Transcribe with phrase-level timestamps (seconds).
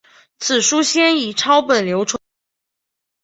[0.39, 2.19] 此书先以抄本流传。